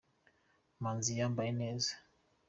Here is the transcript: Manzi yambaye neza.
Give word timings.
Manzi 0.81 1.11
yambaye 1.19 1.51
neza. 1.61 1.91